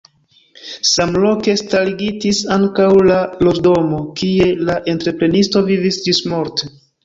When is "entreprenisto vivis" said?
4.99-6.05